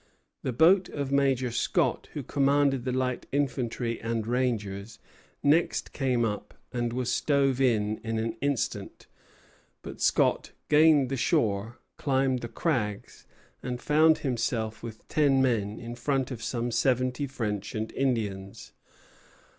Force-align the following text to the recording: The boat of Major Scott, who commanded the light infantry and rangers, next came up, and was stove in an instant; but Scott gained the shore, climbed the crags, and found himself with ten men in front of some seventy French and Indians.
The 0.41 0.51
boat 0.51 0.89
of 0.89 1.11
Major 1.11 1.51
Scott, 1.51 2.09
who 2.13 2.23
commanded 2.23 2.85
the 2.85 2.91
light 2.91 3.27
infantry 3.31 4.01
and 4.01 4.25
rangers, 4.25 4.97
next 5.43 5.93
came 5.93 6.25
up, 6.25 6.55
and 6.73 6.91
was 6.91 7.11
stove 7.11 7.61
in 7.61 8.01
an 8.03 8.17
instant; 8.41 9.05
but 9.83 10.01
Scott 10.01 10.53
gained 10.69 11.09
the 11.09 11.17
shore, 11.17 11.77
climbed 11.97 12.39
the 12.39 12.47
crags, 12.49 13.27
and 13.61 13.79
found 13.79 14.17
himself 14.17 14.81
with 14.81 15.07
ten 15.07 15.39
men 15.39 15.77
in 15.77 15.93
front 15.93 16.31
of 16.31 16.41
some 16.41 16.71
seventy 16.71 17.27
French 17.27 17.75
and 17.75 17.91
Indians. 17.91 18.71